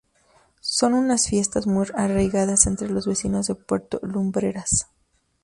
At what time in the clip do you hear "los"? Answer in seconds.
2.89-3.05